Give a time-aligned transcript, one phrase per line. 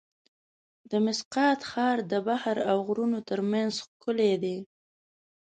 [0.89, 4.57] د مسقط ښار د بحر او غرونو ترمنځ ښکلی دی.